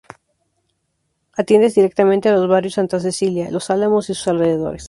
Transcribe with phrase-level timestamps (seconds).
[1.41, 4.79] Atiende directamente a los barrios Santa Cecilia, Los Álamos y sus alrededores.